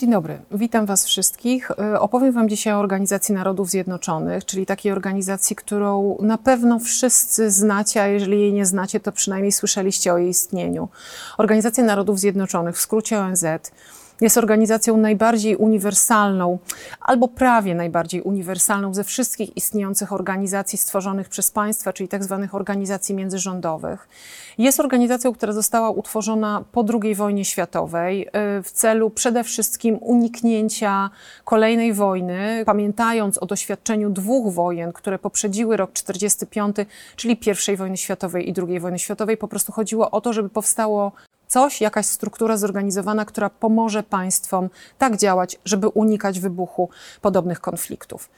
Dzień 0.00 0.10
dobry, 0.10 0.38
witam 0.50 0.86
Was 0.86 1.06
wszystkich. 1.06 1.70
E, 1.70 2.00
opowiem 2.00 2.32
Wam 2.32 2.48
dzisiaj 2.48 2.74
o 2.74 2.78
Organizacji 2.78 3.34
Narodów 3.34 3.70
Zjednoczonych, 3.70 4.44
czyli 4.44 4.66
takiej 4.66 4.92
organizacji, 4.92 5.56
którą 5.56 6.18
na 6.22 6.38
pewno 6.38 6.78
wszyscy 6.78 7.50
znacie, 7.50 8.02
a 8.02 8.06
jeżeli 8.06 8.40
jej 8.40 8.52
nie 8.52 8.66
znacie, 8.66 9.00
to 9.00 9.12
przynajmniej 9.12 9.52
słyszeliście 9.52 10.12
o 10.12 10.18
jej 10.18 10.28
istnieniu. 10.28 10.88
Organizacja 11.38 11.84
Narodów 11.84 12.18
Zjednoczonych, 12.18 12.76
w 12.76 12.80
skrócie 12.80 13.18
ONZ, 13.18 13.44
jest 14.20 14.38
organizacją 14.38 14.96
najbardziej 14.96 15.56
uniwersalną, 15.56 16.58
albo 17.00 17.28
prawie 17.28 17.74
najbardziej 17.74 18.22
uniwersalną 18.22 18.94
ze 18.94 19.04
wszystkich 19.04 19.56
istniejących 19.56 20.12
organizacji 20.12 20.78
stworzonych 20.78 21.28
przez 21.28 21.50
państwa, 21.50 21.92
czyli 21.92 22.08
tak 22.08 22.24
zwanych 22.24 22.54
organizacji 22.54 23.14
międzyrządowych. 23.14 24.08
Jest 24.58 24.80
organizacją, 24.80 25.32
która 25.32 25.52
została 25.52 25.90
utworzona 25.90 26.64
po 26.72 26.84
II 27.02 27.14
wojnie 27.14 27.44
światowej 27.44 28.28
y, 28.28 28.62
w 28.62 28.70
celu 28.72 29.10
przede 29.10 29.44
wszystkim 29.44 29.98
uniknięcia 30.00 31.10
kolejnej 31.44 31.92
wojny, 31.92 32.62
pamiętając 32.66 33.38
o 33.38 33.46
doświadczeniu 33.46 34.10
dwóch 34.10 34.54
wojen, 34.54 34.92
które 34.92 35.18
poprzedziły 35.18 35.76
rok 35.76 35.92
45, 35.92 36.76
czyli 37.16 37.38
I 37.72 37.76
wojny 37.76 37.96
światowej 37.96 38.50
i 38.50 38.54
II 38.68 38.80
wojny 38.80 38.98
światowej. 38.98 39.36
Po 39.36 39.48
prostu 39.48 39.72
chodziło 39.72 40.10
o 40.10 40.20
to, 40.20 40.32
żeby 40.32 40.48
powstało 40.48 41.12
coś, 41.50 41.80
jakaś 41.80 42.06
struktura 42.06 42.56
zorganizowana, 42.56 43.24
która 43.24 43.50
pomoże 43.50 44.02
państwom 44.02 44.70
tak 44.98 45.16
działać, 45.16 45.56
żeby 45.64 45.88
unikać 45.88 46.40
wybuchu 46.40 46.88
podobnych 47.20 47.60
konfliktów. 47.60 48.28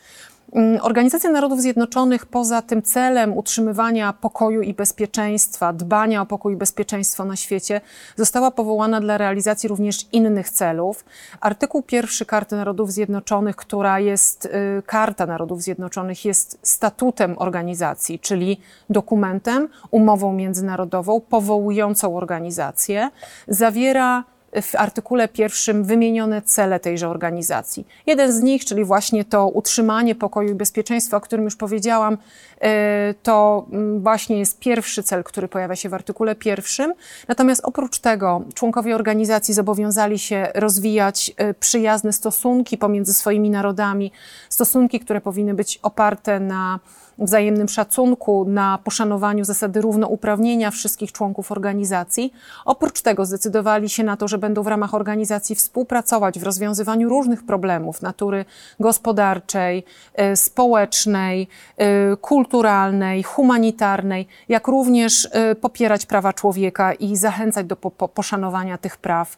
Mm, 0.54 0.78
Organizacja 0.82 1.30
Narodów 1.30 1.60
Zjednoczonych 1.60 2.26
poza 2.26 2.62
tym 2.62 2.82
celem 2.82 3.36
utrzymywania 3.36 4.12
pokoju 4.12 4.62
i 4.62 4.74
bezpieczeństwa, 4.74 5.72
dbania 5.72 6.22
o 6.22 6.26
pokój 6.26 6.52
i 6.54 6.56
bezpieczeństwo 6.56 7.24
na 7.24 7.36
świecie, 7.36 7.80
została 8.16 8.50
powołana 8.50 9.00
dla 9.00 9.18
realizacji 9.18 9.68
również 9.68 10.06
innych 10.12 10.50
celów. 10.50 11.04
Artykuł 11.40 11.82
pierwszy 11.82 12.26
Karty 12.26 12.56
Narodów 12.56 12.92
Zjednoczonych, 12.92 13.56
która 13.56 14.00
jest, 14.00 14.44
y, 14.44 14.82
Karta 14.86 15.26
Narodów 15.26 15.62
Zjednoczonych 15.62 16.24
jest 16.24 16.58
statutem 16.62 17.34
organizacji, 17.38 18.18
czyli 18.18 18.60
dokumentem, 18.90 19.68
umową 19.90 20.32
międzynarodową 20.32 21.20
powołującą 21.20 22.16
organizację, 22.16 23.10
zawiera 23.48 24.24
w 24.62 24.74
artykule 24.74 25.28
pierwszym 25.28 25.84
wymienione 25.84 26.42
cele 26.42 26.80
tejże 26.80 27.08
organizacji. 27.08 27.86
Jeden 28.06 28.32
z 28.32 28.42
nich, 28.42 28.64
czyli 28.64 28.84
właśnie 28.84 29.24
to 29.24 29.48
utrzymanie 29.48 30.14
pokoju 30.14 30.50
i 30.50 30.54
bezpieczeństwa, 30.54 31.16
o 31.16 31.20
którym 31.20 31.44
już 31.44 31.56
powiedziałam, 31.56 32.18
e, 32.60 33.14
to 33.22 33.66
mm, 33.72 34.00
właśnie 34.00 34.38
jest 34.38 34.58
pierwszy 34.58 35.02
cel, 35.02 35.24
który 35.24 35.48
pojawia 35.48 35.76
się 35.76 35.88
w 35.88 35.94
artykule 35.94 36.34
pierwszym. 36.34 36.94
Natomiast 37.28 37.62
oprócz 37.64 37.98
tego 37.98 38.42
członkowie 38.54 38.94
organizacji 38.94 39.54
zobowiązali 39.54 40.18
się 40.18 40.48
rozwijać 40.54 41.32
e, 41.36 41.54
przyjazne 41.54 42.12
stosunki 42.12 42.78
pomiędzy 42.78 43.14
swoimi 43.14 43.50
narodami, 43.50 44.12
stosunki, 44.48 45.00
które 45.00 45.20
powinny 45.20 45.54
być 45.54 45.78
oparte 45.82 46.40
na 46.40 46.80
wzajemnym 47.18 47.68
szacunku, 47.68 48.44
na 48.48 48.78
poszanowaniu 48.84 49.44
zasady 49.44 49.80
równouprawnienia 49.80 50.70
wszystkich 50.70 51.12
członków 51.12 51.52
organizacji. 51.52 52.32
Oprócz 52.64 53.02
tego 53.02 53.26
zdecydowali 53.26 53.88
się 53.88 54.04
na 54.04 54.16
to, 54.16 54.28
że 54.28 54.38
będą 54.38 54.62
w 54.62 54.66
ramach 54.66 54.94
organizacji 54.94 55.54
współpracować 55.54 56.38
w 56.38 56.42
rozwiązywaniu 56.42 57.08
różnych 57.08 57.46
problemów 57.46 58.02
natury 58.02 58.44
gospodarczej, 58.80 59.84
e, 60.14 60.36
społecznej, 60.36 61.48
e, 61.76 62.16
kulturalnej, 62.16 63.22
humanitarnej, 63.22 64.26
jak 64.48 64.68
również 64.68 65.28
e, 65.32 65.54
popierać 65.54 66.06
prawa 66.06 66.32
człowieka 66.32 66.92
i 66.92 67.16
zachęcać 67.16 67.66
do 67.66 67.76
poszanowania 67.76 68.78
tych 68.78 68.96
praw 68.96 69.36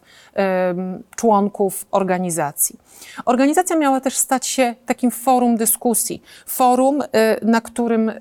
członków 1.15 1.85
organizacji. 1.91 2.79
Organizacja 3.25 3.75
miała 3.75 4.01
też 4.01 4.17
stać 4.17 4.47
się 4.47 4.75
takim 4.85 5.11
forum 5.11 5.57
dyskusji, 5.57 6.21
forum, 6.45 7.03
na 7.41 7.61
którym, 7.65 8.11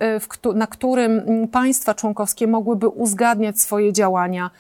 na 0.55 0.67
którym 0.67 1.23
państwa 1.53 1.95
członkowskie 1.95 2.47
mogłyby 2.47 2.89
uzgadniać 2.89 3.61
swoje 3.61 3.93
działania, 3.93 4.51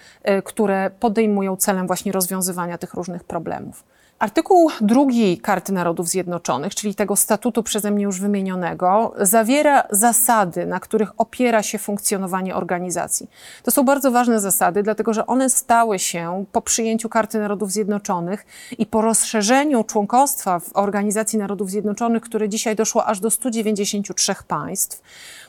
które 0.45 0.91
podejmują 1.00 1.56
celem 1.56 1.87
właśnie 1.87 2.12
rozwiązywania 2.12 2.78
tych 2.78 2.94
różnych 2.94 3.25
problemów. 3.25 3.84
Artykuł 4.19 4.71
drugi 4.81 5.39
Karty 5.39 5.73
Narodów 5.73 6.09
Zjednoczonych, 6.09 6.75
czyli 6.75 6.95
tego 6.95 7.17
statutu 7.17 7.63
przeze 7.63 7.91
mnie 7.91 8.05
już 8.05 8.21
wymienionego, 8.21 9.15
zawiera 9.21 9.83
zasady, 9.91 10.67
na 10.67 10.81
których 10.81 11.21
opiera 11.21 11.63
się 11.63 11.79
funkcjonowanie 11.79 12.55
organizacji. 12.55 13.31
To 13.63 13.71
są 13.71 13.83
bardzo 13.83 14.11
ważne 14.11 14.41
zasady, 14.41 14.83
dlatego 14.83 15.15
że 15.15 15.27
one 15.27 15.51
stały 15.51 15.99
się 15.99 16.45
po 16.53 16.63
przyjęciu 16.63 17.09
Karty 17.09 17.39
Narodów 17.39 17.73
Zjednoczonych 17.73 18.47
i 18.79 18.87
po 18.87 19.01
rozszerzeniu 19.01 19.85
członkostwa 19.85 20.59
w 20.59 20.77
Organizacji 20.77 21.39
Narodów 21.39 21.71
Zjednoczonych, 21.71 22.23
które 22.23 22.49
dzisiaj 22.49 22.77
doszło 22.77 23.07
aż 23.07 23.21
do 23.21 23.31
193 23.31 24.35
państw. 24.49 25.03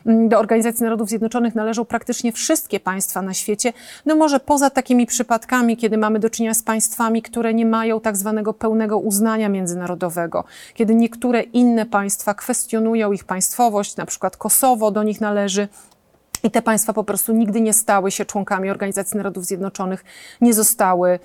Mm, 0.06 0.30
do 0.30 0.40
Organizacji 0.40 0.84
Narodów 0.84 1.10
Zjednoczonych 1.10 1.56
należą 1.56 1.86
praktycznie 1.86 2.32
wszystkie 2.32 2.80
państwa 2.80 3.22
na 3.22 3.34
świecie, 3.34 3.74
no 4.06 4.16
może 4.16 4.40
poza 4.40 4.70
takimi 4.70 5.06
przypadkami, 5.06 5.78
kiedy 5.78 5.98
mamy 5.98 6.20
do 6.20 6.30
czynienia 6.30 6.54
z 6.54 6.64
państwami, 6.64 7.22
które 7.22 7.54
nie 7.54 7.66
mają 7.66 8.00
tak 8.00 8.18
zwanego 8.18 8.54
pełnego 8.56 8.98
uznania 8.98 9.50
międzynarodowego, 9.50 10.44
kiedy 10.74 10.96
niektóre 10.96 11.42
inne 11.42 11.86
państwa 11.86 12.34
kwestionują 12.34 13.12
ich 13.12 13.24
państwowość, 13.24 13.96
na 13.96 14.06
przykład 14.06 14.38
Kosowo 14.38 14.92
do 14.92 15.04
nich 15.04 15.22
należy, 15.22 15.68
i 16.46 16.52
te 16.52 16.62
państwa 16.62 16.94
po 16.94 17.04
prostu 17.04 17.34
nigdy 17.34 17.62
nie 17.62 17.74
stały 17.74 18.12
się 18.12 18.26
członkami 18.26 18.70
Organizacji 18.70 19.18
Narodów 19.18 19.46
Zjednoczonych, 19.46 20.04
nie 20.42 20.54
zostały 20.54 21.20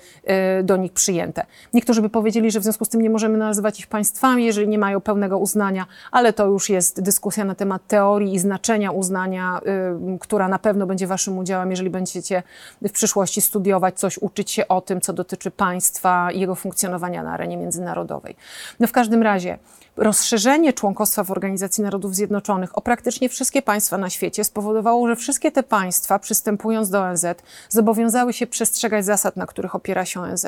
y, 0.59 0.63
do 0.63 0.77
nich 0.77 0.93
przyjęte. 0.93 1.45
Niektórzy 1.73 2.01
by 2.01 2.09
powiedzieli, 2.09 2.51
że 2.51 2.59
w 2.59 2.63
związku 2.63 2.85
z 2.85 2.89
tym 2.89 3.01
nie 3.01 3.09
możemy 3.09 3.37
nazywać 3.37 3.79
ich 3.79 3.87
państwami, 3.87 4.45
jeżeli 4.45 4.67
nie 4.67 4.77
mają 4.77 5.01
pełnego 5.01 5.37
uznania, 5.37 5.85
ale 6.11 6.33
to 6.33 6.45
już 6.45 6.69
jest 6.69 7.01
dyskusja 7.01 7.45
na 7.45 7.55
temat 7.55 7.87
teorii 7.87 8.33
i 8.33 8.39
znaczenia 8.39 8.91
uznania, 8.91 9.61
y, 10.15 10.19
która 10.19 10.47
na 10.47 10.59
pewno 10.59 10.85
będzie 10.85 11.07
waszym 11.07 11.37
udziałem, 11.37 11.71
jeżeli 11.71 11.89
będziecie 11.89 12.43
w 12.81 12.91
przyszłości 12.91 13.41
studiować 13.41 13.99
coś, 13.99 14.17
uczyć 14.17 14.51
się 14.51 14.67
o 14.67 14.81
tym, 14.81 15.01
co 15.01 15.13
dotyczy 15.13 15.51
państwa 15.51 16.31
i 16.31 16.39
jego 16.39 16.55
funkcjonowania 16.55 17.23
na 17.23 17.33
arenie 17.33 17.57
międzynarodowej. 17.57 18.35
No 18.79 18.87
w 18.87 18.91
każdym 18.91 19.23
razie, 19.23 19.57
rozszerzenie 19.97 20.73
członkostwa 20.73 21.23
w 21.23 21.31
Organizacji 21.31 21.83
Narodów 21.83 22.15
Zjednoczonych 22.15 22.77
o 22.77 22.81
praktycznie 22.81 23.29
wszystkie 23.29 23.61
państwa 23.61 23.97
na 23.97 24.09
świecie 24.09 24.43
spowodowało, 24.43 25.07
że 25.07 25.15
wszystkie 25.15 25.51
te 25.51 25.63
państwa, 25.63 26.19
przystępując 26.19 26.89
do 26.89 27.01
ONZ, 27.01 27.25
zobowiązały 27.69 28.33
się 28.33 28.47
przestrzegać 28.47 29.05
zasad, 29.05 29.37
na 29.37 29.45
których 29.45 29.75
opiera 29.75 30.05
się 30.05 30.21
ONZ. 30.21 30.45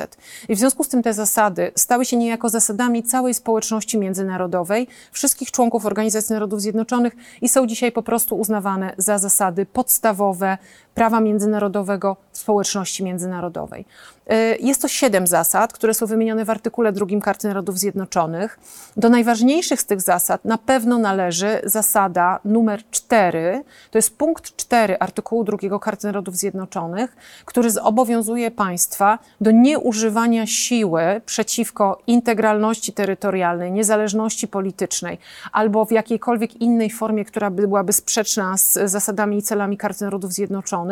I 0.48 0.54
w 0.54 0.58
związku 0.58 0.84
z 0.84 0.88
tym 0.88 1.02
te 1.02 1.14
zasady 1.14 1.72
stały 1.74 2.04
się 2.04 2.16
niejako 2.16 2.48
zasadami 2.48 3.02
całej 3.02 3.34
społeczności 3.34 3.98
międzynarodowej, 3.98 4.88
wszystkich 5.12 5.50
członków 5.50 5.86
Organizacji 5.86 6.32
Narodów 6.32 6.60
Zjednoczonych 6.60 7.12
i 7.42 7.48
są 7.48 7.66
dzisiaj 7.66 7.92
po 7.92 8.02
prostu 8.02 8.38
uznawane 8.38 8.94
za 8.98 9.18
zasady 9.18 9.66
podstawowe 9.66 10.58
prawa 10.94 11.20
międzynarodowego 11.20 12.16
społeczności 12.32 13.04
międzynarodowej. 13.04 13.84
Y, 14.32 14.56
jest 14.60 14.82
to 14.82 14.88
siedem 14.88 15.26
zasad, 15.26 15.72
które 15.72 15.94
są 15.94 16.06
wymienione 16.06 16.44
w 16.44 16.50
artykule 16.50 16.92
drugim 16.92 17.20
Karty 17.20 17.48
Narodów 17.48 17.78
Zjednoczonych. 17.78 18.58
Do 18.96 19.08
najważniejszych 19.08 19.80
z 19.80 19.86
tych 19.86 20.00
zasad 20.00 20.44
na 20.44 20.58
pewno 20.58 20.98
należy 20.98 21.60
zasada 21.64 22.40
numer 22.44 22.82
cztery. 22.90 23.64
To 23.90 23.98
jest 23.98 24.18
punkt 24.18 24.56
cztery 24.56 24.98
artykułu 24.98 25.44
drugiego 25.44 25.80
Karty 25.80 26.06
Narodów 26.06 26.36
Zjednoczonych, 26.36 27.16
który 27.44 27.70
zobowiązuje 27.70 28.50
państwa 28.50 29.18
do 29.40 29.50
nieużywania 29.50 30.46
siły 30.46 31.20
przeciwko 31.26 31.98
integralności 32.06 32.92
terytorialnej, 32.92 33.72
niezależności 33.72 34.48
politycznej 34.48 35.18
albo 35.52 35.84
w 35.84 35.92
jakiejkolwiek 35.92 36.60
innej 36.60 36.90
formie, 36.90 37.24
która 37.24 37.50
byłaby 37.50 37.92
sprzeczna 37.92 38.56
z 38.56 38.78
zasadami 38.84 39.38
i 39.38 39.42
celami 39.42 39.76
Karty 39.76 40.04
Narodów 40.04 40.32
Zjednoczonych, 40.32 40.83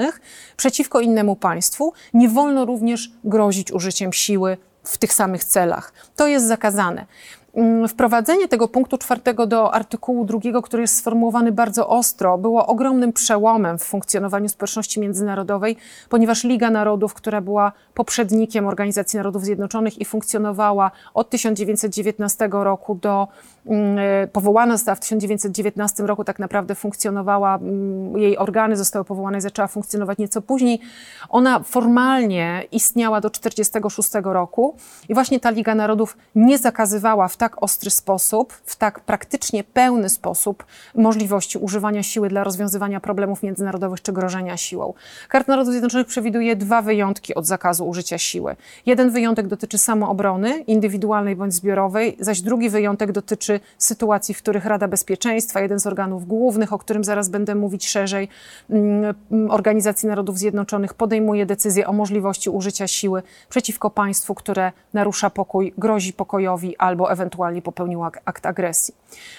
przeciwko 0.56 1.00
innemu 1.00 1.36
państwu. 1.36 1.92
Nie 2.14 2.28
wolno 2.28 2.64
również 2.64 3.10
grozić 3.24 3.72
użyciem 3.72 4.12
siły 4.12 4.56
w 4.84 4.98
tych 4.98 5.12
samych 5.12 5.44
celach. 5.44 5.92
To 6.16 6.26
jest 6.26 6.48
zakazane. 6.48 7.06
Mm, 7.54 7.88
wprowadzenie 7.88 8.48
tego 8.48 8.68
punktu 8.68 8.98
czwartego 8.98 9.46
do 9.46 9.74
artykułu 9.74 10.24
drugiego, 10.24 10.62
który 10.62 10.82
jest 10.82 10.96
sformułowany 10.96 11.52
bardzo 11.52 11.88
ostro, 11.88 12.38
było 12.38 12.66
ogromnym 12.66 13.12
przełomem 13.12 13.78
w 13.78 13.82
funkcjonowaniu 13.82 14.48
społeczności 14.48 15.00
międzynarodowej, 15.00 15.76
ponieważ 16.08 16.44
Liga 16.44 16.70
Narodów, 16.70 17.14
która 17.14 17.40
była 17.40 17.72
poprzednikiem 17.94 18.66
Organizacji 18.66 19.16
Narodów 19.16 19.44
Zjednoczonych 19.44 20.00
i 20.00 20.04
funkcjonowała 20.04 20.90
od 21.14 21.30
1919 21.30 22.48
roku 22.64 22.94
do, 22.94 23.28
mm, 23.66 23.98
e, 23.98 24.26
powołana 24.26 24.76
została 24.76 24.94
w 24.94 25.00
1919 25.00 26.06
roku, 26.06 26.24
tak 26.24 26.38
naprawdę 26.38 26.74
funkcjonowała, 26.74 27.56
mm, 27.56 28.18
jej 28.18 28.38
organy 28.38 28.76
zostały 28.76 29.04
powołane 29.04 29.38
i 29.38 29.40
zaczęła 29.40 29.68
funkcjonować 29.68 30.18
nieco 30.18 30.42
później. 30.42 30.80
Ona 31.28 31.60
formalnie 31.60 32.64
istniała 32.72 33.20
do 33.20 33.30
1946 33.30 34.32
roku 34.32 34.76
i 35.08 35.14
właśnie 35.14 35.40
ta 35.40 35.50
Liga 35.50 35.74
Narodów 35.74 36.16
nie 36.34 36.58
zakazywała 36.58 37.28
w 37.28 37.41
tak 37.42 37.62
ostry 37.62 37.90
sposób, 37.90 38.52
w 38.64 38.76
tak 38.76 39.00
praktycznie 39.00 39.64
pełny 39.64 40.08
sposób 40.08 40.64
możliwości 40.94 41.58
używania 41.58 42.02
siły 42.02 42.28
dla 42.28 42.44
rozwiązywania 42.44 43.00
problemów 43.00 43.42
międzynarodowych 43.42 44.02
czy 44.02 44.12
grożenia 44.12 44.56
siłą. 44.56 44.94
Karta 45.28 45.52
Narodów 45.52 45.72
Zjednoczonych 45.72 46.06
przewiduje 46.06 46.56
dwa 46.56 46.82
wyjątki 46.82 47.34
od 47.34 47.46
zakazu 47.46 47.88
użycia 47.88 48.18
siły. 48.18 48.56
Jeden 48.86 49.10
wyjątek 49.10 49.46
dotyczy 49.46 49.78
samoobrony, 49.78 50.58
indywidualnej 50.58 51.36
bądź 51.36 51.54
zbiorowej, 51.54 52.16
zaś 52.20 52.40
drugi 52.40 52.70
wyjątek 52.70 53.12
dotyczy 53.12 53.60
sytuacji, 53.78 54.34
w 54.34 54.38
których 54.38 54.64
Rada 54.64 54.88
Bezpieczeństwa, 54.88 55.60
jeden 55.60 55.80
z 55.80 55.86
organów 55.86 56.26
głównych, 56.26 56.72
o 56.72 56.78
którym 56.78 57.04
zaraz 57.04 57.28
będę 57.28 57.54
mówić 57.54 57.88
szerzej, 57.88 58.28
mm, 58.70 59.14
Organizacji 59.50 60.08
Narodów 60.08 60.38
Zjednoczonych 60.38 60.94
podejmuje 60.94 61.46
decyzję 61.46 61.86
o 61.86 61.92
możliwości 61.92 62.50
użycia 62.50 62.86
siły 62.86 63.22
przeciwko 63.48 63.90
państwu, 63.90 64.34
które 64.34 64.72
narusza 64.94 65.30
pokój, 65.30 65.74
grozi 65.78 66.12
pokojowi 66.12 66.76
albo 66.76 67.12
ewentualnie 67.12 67.31
popełnił 67.62 68.04
akt 68.04 68.46
agresji. 68.46 68.94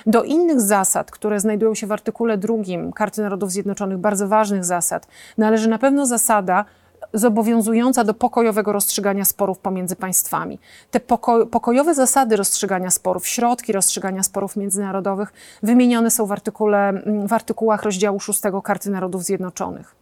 Do 0.06 0.24
innych 0.24 0.62
zasad, 0.62 1.12
które 1.12 1.40
znajdują 1.40 1.76
się 1.76 1.88
w 1.88 1.92
artykule 1.92 2.38
drugim 2.38 2.94
Karty 2.94 3.22
Narodów 3.22 3.52
Zjednoczonych, 3.52 3.98
bardzo 3.98 4.28
ważnych 4.28 4.66
zasad, 4.66 5.08
należy 5.38 5.70
na 5.70 5.78
pewno 5.78 6.06
zasada 6.06 6.66
zobowiązująca 7.14 8.04
do 8.04 8.14
pokojowego 8.14 8.74
rozstrzygania 8.74 9.26
sporów 9.26 9.60
pomiędzy 9.60 9.96
państwami. 9.96 10.60
Te 10.92 11.00
poko 11.00 11.46
pokojowe 11.46 11.96
zasady 11.96 12.36
rozstrzygania 12.36 12.92
sporów, 12.92 13.28
środki 13.28 13.72
rozstrzygania 13.72 14.24
sporów 14.24 14.56
międzynarodowych 14.56 15.34
wymienione 15.64 16.12
są 16.12 16.26
w, 16.26 16.32
artykule, 16.32 17.04
w 17.28 17.34
artykułach 17.34 17.84
rozdziału 17.84 18.20
6 18.20 18.42
Karty 18.64 18.90
Narodów 18.90 19.24
Zjednoczonych. 19.24 19.96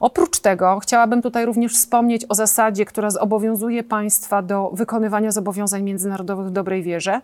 Oprócz 0.00 0.40
tego 0.40 0.78
chciałabym 0.78 1.22
tutaj 1.22 1.46
również 1.46 1.74
wspomnieć 1.74 2.26
o 2.28 2.34
zasadzie, 2.34 2.84
która 2.84 3.10
zobowiązuje 3.10 3.82
państwa 3.82 4.42
do 4.42 4.70
wykonywania 4.72 5.32
zobowiązań 5.32 5.82
międzynarodowych 5.82 6.46
w 6.46 6.50
dobrej 6.50 6.82
wierze, 6.82 7.20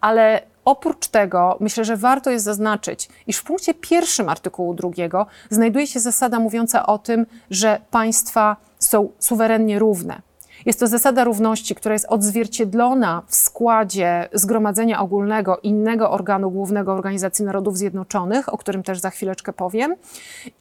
ale 0.00 0.42
Oprócz 0.64 1.08
tego 1.08 1.56
myślę, 1.60 1.84
że 1.84 1.96
warto 1.96 2.30
jest 2.30 2.44
zaznaczyć, 2.44 3.08
iż 3.26 3.36
w 3.36 3.44
punkcie 3.44 3.74
pierwszym 3.74 4.28
artykułu 4.28 4.74
drugiego 4.74 5.26
znajduje 5.50 5.86
się 5.86 6.00
zasada 6.00 6.38
mówiąca 6.38 6.86
o 6.86 6.98
tym, 6.98 7.26
że 7.50 7.80
państwa 7.90 8.56
są 8.94 9.08
suwerennie 9.18 9.78
równe. 9.78 10.22
Jest 10.66 10.80
to 10.80 10.86
zasada 10.86 11.24
równości, 11.24 11.74
która 11.74 11.92
jest 11.92 12.06
odzwierciedlona 12.08 13.22
w 13.26 13.34
składzie 13.34 14.28
Zgromadzenia 14.32 15.00
Ogólnego 15.00 15.58
innego 15.58 16.10
organu 16.10 16.50
głównego 16.50 16.92
Organizacji 16.92 17.44
Narodów 17.44 17.78
Zjednoczonych, 17.78 18.54
o 18.54 18.58
którym 18.58 18.82
też 18.82 18.98
za 18.98 19.10
chwileczkę 19.10 19.52
powiem. 19.52 19.96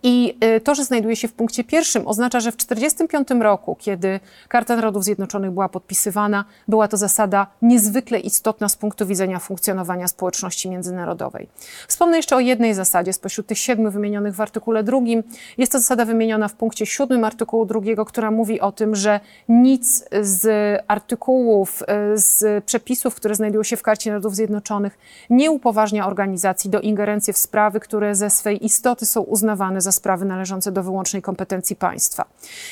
I 0.03 0.37
y, 0.57 0.61
to, 0.61 0.75
że 0.75 0.85
znajduje 0.85 1.15
się 1.15 1.27
w 1.27 1.33
punkcie 1.33 1.63
pierwszym, 1.63 2.07
oznacza, 2.07 2.39
że 2.39 2.51
w 2.51 2.55
1945 2.55 3.43
roku, 3.43 3.75
kiedy 3.79 4.19
Karta 4.47 4.75
Narodów 4.75 5.03
Zjednoczonych 5.03 5.51
była 5.51 5.69
podpisywana, 5.69 6.45
była 6.67 6.87
to 6.87 6.97
zasada 6.97 7.47
niezwykle 7.61 8.19
istotna 8.19 8.69
z 8.69 8.75
punktu 8.75 9.05
widzenia 9.05 9.39
funkcjonowania 9.39 10.07
społeczności 10.07 10.69
międzynarodowej. 10.69 11.47
Wspomnę 11.87 12.17
jeszcze 12.17 12.35
o 12.35 12.39
jednej 12.39 12.73
zasadzie 12.73 13.13
spośród 13.13 13.47
tych 13.47 13.57
siedmiu 13.57 13.91
wymienionych 13.91 14.35
w 14.35 14.41
artykule 14.41 14.83
drugim. 14.83 15.23
Jest 15.57 15.71
to 15.71 15.79
zasada 15.79 16.05
wymieniona 16.05 16.47
w 16.47 16.53
punkcie 16.53 16.85
siódmym 16.85 17.23
artykułu 17.23 17.65
drugiego, 17.65 18.05
która 18.05 18.31
mówi 18.31 18.61
o 18.61 18.71
tym, 18.71 18.95
że 18.95 19.19
nic 19.49 19.92
z 20.21 20.43
artykułów, 20.87 21.83
e, 21.87 22.17
z 22.17 22.63
przepisów, 22.65 23.15
które 23.15 23.35
znajdują 23.35 23.63
się 23.63 23.77
w 23.77 23.81
Karcie 23.81 24.09
Narodów 24.09 24.35
Zjednoczonych, 24.35 24.97
nie 25.29 25.51
upoważnia 25.51 26.07
organizacji 26.07 26.69
do 26.69 26.81
ingerencji 26.81 27.33
w 27.33 27.37
sprawy, 27.37 27.79
które 27.79 28.15
ze 28.15 28.29
swej 28.29 28.65
istoty 28.65 29.05
są 29.05 29.21
uznawane 29.21 29.81
za 29.81 29.91
sprawy 29.91 30.25
należące 30.25 30.71
do 30.71 30.83
wyłącznej 30.83 31.21
kompetencji 31.21 31.75
państwa. 31.75 32.25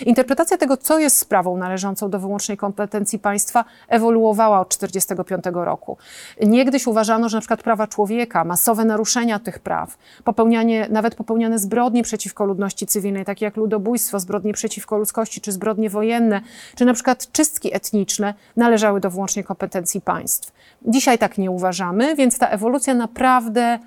Interpretacja 0.06 0.58
tego, 0.58 0.78
co 0.78 1.00
jest 1.00 1.18
sprawą 1.18 1.58
należącą 1.58 2.10
do 2.10 2.20
wyłącznej 2.20 2.58
kompetencji 2.58 3.20
państwa, 3.20 3.66
ewoluowała 3.88 4.60
od 4.60 4.78
1945 4.78 5.66
roku. 5.66 5.98
Niegdyś 6.42 6.88
uważano, 6.88 7.30
że 7.30 7.40
przykład 7.40 7.64
prawa 7.64 7.88
człowieka, 7.88 8.44
masowe 8.44 8.86
naruszenia 8.86 9.40
tych 9.40 9.60
praw, 9.60 9.98
popełnianie, 10.24 10.88
nawet 10.90 11.16
popełniane 11.16 11.60
zbrodnie 11.60 12.04
przeciwko 12.04 12.46
ludności 12.46 12.88
cywilnej, 12.88 13.26
takie 13.26 13.46
jak 13.46 13.58
ludobójstwo, 13.58 14.20
zbrodnie 14.20 14.54
przeciwko 14.54 14.98
ludzkości, 14.98 15.42
czy 15.42 15.52
zbrodnie 15.52 15.90
wojenne, 15.90 16.42
czy 16.76 16.86
na 16.86 16.94
przykład 17.16 17.32
czystki 17.32 17.76
etniczne 17.76 18.34
należały 18.56 19.00
do 19.00 19.10
wyłącznej 19.10 19.46
kompetencji 19.46 20.02
państw. 20.02 20.52
Dzisiaj 20.88 21.18
tak 21.18 21.38
nie 21.38 21.52
uważamy, 21.52 22.16
więc 22.16 22.38
ta 22.38 22.48
ewolucja 22.48 22.94
naprawdę 22.94 23.80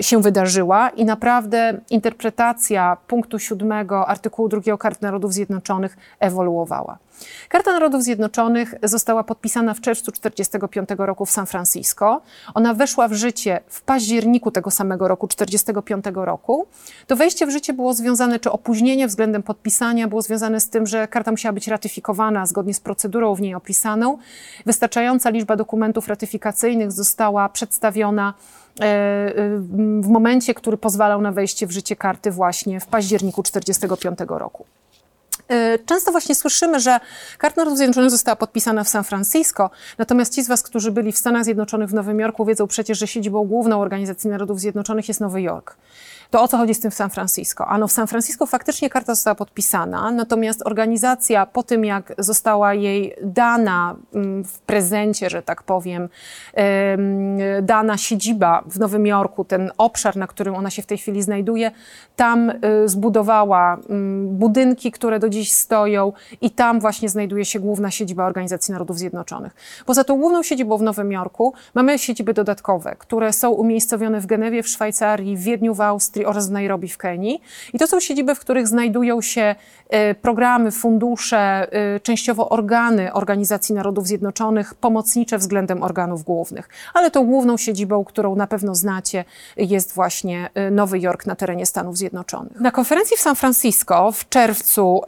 się 0.00 0.22
wydarzyła 0.22 0.88
i 0.88 1.04
naprawdę 1.04 1.80
interpretacja 1.90 2.96
punktu 3.06 3.38
siódmego 3.38 4.08
artykułu 4.08 4.48
drugiego 4.48 4.78
Karty 4.78 5.02
Narodów 5.02 5.32
Zjednoczonych 5.32 5.96
ewoluowała. 6.20 6.98
Karta 7.48 7.72
Narodów 7.72 8.02
Zjednoczonych 8.02 8.74
została 8.82 9.24
podpisana 9.24 9.74
w 9.74 9.80
czerwcu 9.80 10.12
1945 10.12 10.88
roku 10.98 11.26
w 11.26 11.30
San 11.30 11.46
Francisco. 11.46 12.20
Ona 12.54 12.74
weszła 12.74 13.08
w 13.08 13.12
życie 13.12 13.60
w 13.68 13.82
październiku 13.82 14.50
tego 14.50 14.70
samego 14.70 15.08
roku, 15.08 15.28
1945 15.28 16.16
roku. 16.26 16.66
To 17.06 17.16
wejście 17.16 17.46
w 17.46 17.50
życie 17.50 17.72
było 17.72 17.94
związane, 17.94 18.38
czy 18.38 18.52
opóźnienie 18.52 19.08
względem 19.08 19.42
podpisania 19.42 20.08
było 20.08 20.22
związane 20.22 20.60
z 20.60 20.68
tym, 20.68 20.86
że 20.86 21.08
karta 21.08 21.30
musiała 21.30 21.52
być 21.52 21.68
ratyfikowana 21.68 22.46
zgodnie 22.46 22.74
z 22.74 22.80
procedurą 22.80 23.34
w 23.34 23.40
niej 23.40 23.54
opisaną. 23.54 24.18
Wystarczająca 24.66 25.30
liczba 25.30 25.56
dokumentów 25.56 26.08
ratyfikacyjnych 26.08 26.92
została 26.92 27.48
przedstawiona 27.48 28.34
w 30.00 30.08
momencie, 30.08 30.54
który 30.54 30.76
pozwalał 30.76 31.20
na 31.20 31.32
wejście 31.32 31.66
w 31.66 31.70
życie 31.70 31.96
karty 31.96 32.30
właśnie 32.30 32.80
w 32.80 32.86
październiku 32.86 33.42
1945 33.42 34.30
roku. 34.40 34.64
E, 35.48 35.78
często 35.78 36.12
właśnie 36.12 36.34
słyszymy, 36.34 36.80
że 36.80 37.00
Karta 37.38 37.60
Narodów 37.60 37.78
Zjednoczonych 37.78 38.10
została 38.10 38.36
podpisana 38.36 38.84
w 38.84 38.88
San 38.88 39.04
Francisco, 39.04 39.70
natomiast 39.98 40.34
ci 40.34 40.42
z 40.42 40.48
Was, 40.48 40.62
którzy 40.62 40.92
byli 40.92 41.12
w 41.12 41.18
Stanach 41.18 41.44
Zjednoczonych 41.44 41.88
w 41.88 41.94
Nowym 41.94 42.20
Jorku, 42.20 42.44
wiedzą 42.44 42.66
przecież, 42.66 42.98
że 42.98 43.06
siedzibą 43.06 43.44
główną 43.44 43.80
Organizacji 43.80 44.30
Narodów 44.30 44.60
Zjednoczonych 44.60 45.08
jest 45.08 45.20
Nowy 45.20 45.42
Jork. 45.42 45.76
To 46.32 46.42
o 46.42 46.48
co 46.48 46.56
chodzi 46.56 46.74
z 46.74 46.80
tym 46.80 46.90
w 46.90 46.94
San 46.94 47.10
Francisco? 47.10 47.66
Ano 47.66 47.88
w 47.88 47.92
San 47.92 48.06
Francisco 48.06 48.46
faktycznie 48.46 48.90
karta 48.90 49.14
została 49.14 49.34
podpisana, 49.34 50.10
natomiast 50.10 50.62
organizacja 50.66 51.46
po 51.46 51.62
tym, 51.62 51.84
jak 51.84 52.14
została 52.18 52.74
jej 52.74 53.14
dana 53.22 53.96
mm, 54.14 54.44
w 54.44 54.58
prezencie, 54.58 55.30
że 55.30 55.42
tak 55.42 55.62
powiem, 55.62 56.08
dana 57.62 57.96
siedziba 57.96 58.62
w 58.66 58.78
Nowym 58.78 59.06
Jorku, 59.06 59.44
ten 59.44 59.70
obszar, 59.78 60.16
na 60.16 60.26
którym 60.26 60.54
ona 60.54 60.70
się 60.70 60.82
w 60.82 60.86
tej 60.86 60.98
chwili 60.98 61.22
znajduje, 61.22 61.70
tam 62.16 62.50
y, 62.50 62.88
zbudowała 62.88 63.78
mm, 63.88 64.28
budynki, 64.36 64.92
które 64.92 65.18
do 65.18 65.28
dziś 65.28 65.52
stoją 65.52 66.12
i 66.40 66.50
tam 66.50 66.80
właśnie 66.80 67.08
znajduje 67.08 67.44
się 67.44 67.60
główna 67.60 67.90
siedziba 67.90 68.26
Organizacji 68.26 68.72
Narodów 68.72 68.98
Zjednoczonych. 68.98 69.54
Poza 69.86 70.04
tą 70.04 70.18
główną 70.18 70.42
siedzibą 70.42 70.78
w 70.78 70.82
Nowym 70.82 71.12
Jorku 71.12 71.54
mamy 71.74 71.98
siedziby 71.98 72.34
dodatkowe, 72.34 72.96
które 72.98 73.32
są 73.32 73.50
umiejscowione 73.50 74.20
w 74.20 74.26
Genewie, 74.26 74.62
w 74.62 74.68
Szwajcarii, 74.68 75.36
w 75.36 75.40
Wiedniu, 75.40 75.74
w 75.74 75.80
Austrii, 75.80 76.21
oraz 76.24 76.48
w 76.48 76.52
Nairobi 76.52 76.88
w 76.88 76.98
Kenii. 76.98 77.42
I 77.72 77.78
to 77.78 77.86
są 77.86 78.00
siedziby, 78.00 78.34
w 78.34 78.40
których 78.40 78.68
znajdują 78.68 79.20
się 79.20 79.54
e, 79.88 80.14
programy, 80.14 80.70
fundusze, 80.70 81.38
e, 81.72 82.00
częściowo 82.00 82.48
organy 82.48 83.12
Organizacji 83.12 83.74
Narodów 83.74 84.06
Zjednoczonych, 84.06 84.74
pomocnicze 84.74 85.38
względem 85.38 85.82
organów 85.82 86.24
głównych. 86.24 86.68
Ale 86.94 87.10
tą 87.10 87.26
główną 87.26 87.56
siedzibą, 87.56 88.04
którą 88.04 88.36
na 88.36 88.46
pewno 88.46 88.74
znacie, 88.74 89.24
jest 89.56 89.94
właśnie 89.94 90.50
e, 90.54 90.70
Nowy 90.70 90.98
Jork 91.00 91.26
na 91.26 91.36
terenie 91.36 91.66
Stanów 91.66 91.96
Zjednoczonych. 91.96 92.60
Na 92.60 92.70
konferencji 92.70 93.16
w 93.16 93.20
San 93.20 93.36
Francisco 93.36 94.12
w 94.12 94.28
czerwcu, 94.28 95.00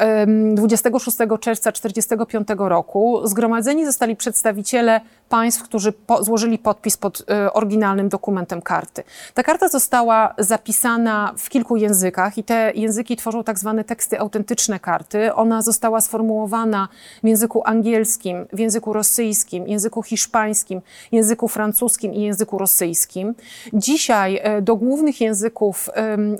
26 0.54 1.16
czerwca 1.40 1.72
1945 1.72 2.48
roku, 2.58 3.20
zgromadzeni 3.24 3.86
zostali 3.86 4.16
przedstawiciele 4.16 5.00
państw, 5.28 5.62
którzy 5.62 5.92
po, 5.92 6.24
złożyli 6.24 6.58
podpis 6.58 6.96
pod 6.96 7.20
y, 7.20 7.52
oryginalnym 7.52 8.08
dokumentem 8.08 8.62
karty. 8.62 9.02
Ta 9.34 9.42
karta 9.42 9.68
została 9.68 10.34
zapisana 10.38 11.03
w 11.38 11.48
kilku 11.48 11.76
językach 11.76 12.38
i 12.38 12.44
te 12.44 12.72
języki 12.74 13.16
tworzą 13.16 13.44
tak 13.44 13.58
zwane 13.58 13.84
teksty 13.84 14.20
autentyczne 14.20 14.80
karty. 14.80 15.34
Ona 15.34 15.62
została 15.62 16.00
sformułowana 16.00 16.88
w 17.22 17.26
języku 17.26 17.62
angielskim, 17.64 18.46
w 18.52 18.58
języku 18.58 18.92
rosyjskim, 18.92 19.68
języku 19.68 20.02
hiszpańskim, 20.02 20.80
języku 21.12 21.48
francuskim 21.48 22.14
i 22.14 22.22
języku 22.22 22.58
rosyjskim. 22.58 23.34
Dzisiaj 23.72 24.40
y, 24.58 24.62
do 24.62 24.76
głównych 24.76 25.20
języków 25.20 25.90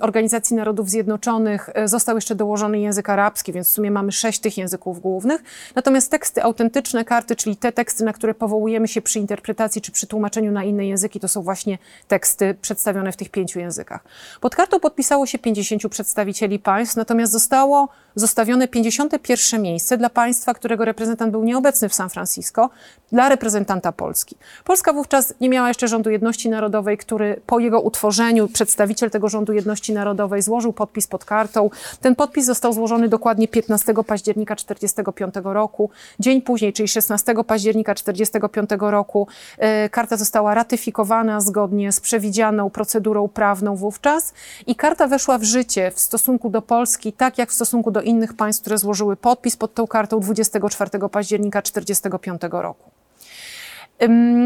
Organizacji 0.01 0.55
Narodów 0.55 0.89
Zjednoczonych 0.89 1.69
y, 1.83 1.87
został 1.87 2.15
jeszcze 2.17 2.35
dołożony 2.35 2.79
język 2.79 3.09
arabski, 3.09 3.53
więc 3.53 3.67
w 3.67 3.71
sumie 3.71 3.91
mamy 3.91 4.11
sześć 4.11 4.39
tych 4.39 4.57
języków 4.57 5.01
głównych. 5.01 5.43
Natomiast 5.75 6.11
teksty 6.11 6.43
autentyczne 6.43 7.05
karty, 7.05 7.35
czyli 7.35 7.57
te 7.57 7.71
teksty, 7.71 8.03
na 8.03 8.13
które 8.13 8.33
powołujemy 8.33 8.87
się 8.87 9.01
przy 9.01 9.19
interpretacji 9.19 9.81
czy 9.81 9.91
przy 9.91 10.07
tłumaczeniu 10.07 10.51
na 10.51 10.63
inne 10.63 10.87
języki, 10.87 11.19
to 11.19 11.27
są 11.27 11.41
właśnie 11.41 11.77
teksty 12.07 12.55
przedstawione 12.61 13.11
w 13.11 13.17
tych 13.17 13.29
pięciu 13.29 13.59
językach. 13.59 14.03
Pod 14.41 14.54
Pod 14.55 14.57
kartą 14.57 14.79
podpisało 14.79 15.25
się 15.25 15.39
50 15.39 15.89
przedstawicieli 15.89 16.59
państw, 16.59 16.95
natomiast 16.95 17.31
zostało 17.31 17.89
zostawione 18.15 18.67
51 18.67 19.61
miejsce 19.61 19.97
dla 19.97 20.09
państwa, 20.09 20.53
którego 20.53 20.85
reprezentant 20.85 21.31
był 21.31 21.43
nieobecny 21.43 21.89
w 21.89 21.93
San 21.93 22.09
Francisco, 22.09 22.69
dla 23.11 23.29
reprezentanta 23.29 23.91
Polski. 23.91 24.35
Polska 24.63 24.93
wówczas 24.93 25.33
nie 25.41 25.49
miała 25.49 25.67
jeszcze 25.67 25.87
rządu 25.87 26.09
jedności 26.09 26.49
narodowej, 26.49 26.97
który 26.97 27.41
po 27.45 27.59
jego 27.59 27.81
utworzeniu 27.81 28.47
przedstawiciel 28.47 29.11
tego 29.11 29.29
rządu 29.29 29.53
jedności 29.53 29.93
narodowej 29.93 30.41
złożył 30.41 30.73
podpis 30.73 31.07
pod 31.07 31.25
kartą. 31.25 31.69
Ten 32.01 32.15
podpis 32.15 32.45
został 32.45 32.73
złożony 32.73 33.09
dokładnie 33.09 33.47
15 33.47 33.93
października 34.07 34.55
1945 34.55 35.35
roku. 35.43 35.89
Dzień 36.19 36.41
później, 36.41 36.73
czyli 36.73 36.87
16 36.87 37.43
października 37.43 37.95
1945 37.95 38.91
roku, 38.91 39.27
e, 39.57 39.89
karta 39.89 40.17
została 40.17 40.53
ratyfikowana 40.53 41.41
zgodnie 41.41 41.91
z 41.91 41.99
przewidzianą 41.99 42.69
procedurą 42.69 43.27
prawną 43.27 43.75
wówczas 43.75 44.33
i 44.67 44.75
karta 44.75 45.07
weszła 45.07 45.37
w 45.37 45.43
życie 45.43 45.91
w 45.91 45.99
stosunku 45.99 46.49
do 46.49 46.61
Polski, 46.61 47.13
tak 47.13 47.37
jak 47.37 47.49
w 47.49 47.53
stosunku 47.53 47.91
do 47.91 48.01
innych 48.01 48.33
państw, 48.33 48.61
które 48.61 48.77
złożyły 48.77 49.15
podpis 49.15 49.57
pod 49.57 49.73
tą 49.73 49.87
kartą 49.87 50.19
24 50.19 51.09
października 51.09 51.61
1945 51.61 52.41
roku. 52.51 52.94